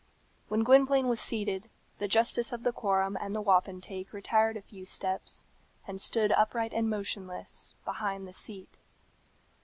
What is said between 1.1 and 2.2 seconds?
seated, the